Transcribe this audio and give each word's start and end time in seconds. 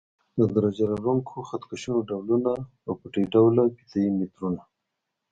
د 0.37 0.39
درجه 0.55 0.85
لرونکو 0.93 1.35
خط 1.47 1.63
کشونو 1.69 1.99
ډولونه 2.09 2.53
او 2.85 2.91
پټۍ 2.99 3.25
ډوله 3.33 3.61
فیته 3.75 3.97
یي 4.03 4.11
مترونه. 4.17 4.61